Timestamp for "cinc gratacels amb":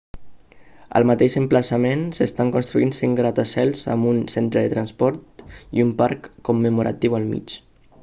3.01-4.11